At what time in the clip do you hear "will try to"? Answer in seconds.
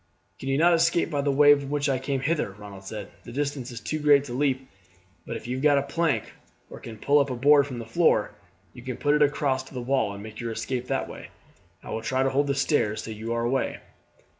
11.91-12.31